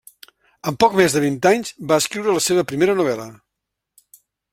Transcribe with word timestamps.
Amb 0.69 0.77
poc 0.83 0.95
més 0.99 1.17
de 1.17 1.19
vint 1.25 1.37
anys, 1.49 1.73
va 1.91 1.99
escriure 2.03 2.35
la 2.37 2.43
seva 2.47 2.65
primera 2.73 2.97
novel·la. 3.01 3.29